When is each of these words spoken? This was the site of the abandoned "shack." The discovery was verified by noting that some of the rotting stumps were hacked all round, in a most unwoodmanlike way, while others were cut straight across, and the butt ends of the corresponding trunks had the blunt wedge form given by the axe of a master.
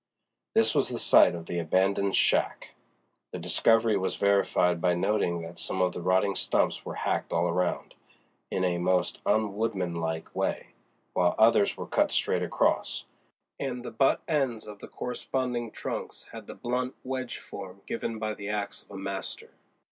This 0.55 0.73
was 0.73 0.89
the 0.89 0.97
site 0.97 1.35
of 1.35 1.45
the 1.45 1.59
abandoned 1.59 2.15
"shack." 2.15 2.73
The 3.31 3.37
discovery 3.37 3.95
was 3.97 4.15
verified 4.15 4.81
by 4.81 4.95
noting 4.95 5.43
that 5.43 5.59
some 5.59 5.79
of 5.79 5.93
the 5.93 6.01
rotting 6.01 6.33
stumps 6.35 6.83
were 6.83 6.95
hacked 6.95 7.31
all 7.31 7.51
round, 7.53 7.93
in 8.49 8.63
a 8.65 8.79
most 8.79 9.21
unwoodmanlike 9.27 10.33
way, 10.35 10.69
while 11.13 11.35
others 11.37 11.77
were 11.77 11.85
cut 11.85 12.11
straight 12.11 12.41
across, 12.41 13.05
and 13.59 13.85
the 13.85 13.91
butt 13.91 14.21
ends 14.27 14.65
of 14.65 14.79
the 14.79 14.87
corresponding 14.87 15.69
trunks 15.69 16.25
had 16.31 16.47
the 16.47 16.55
blunt 16.55 16.95
wedge 17.03 17.37
form 17.37 17.81
given 17.85 18.17
by 18.17 18.33
the 18.33 18.49
axe 18.49 18.81
of 18.81 18.89
a 18.89 18.97
master. 18.97 19.51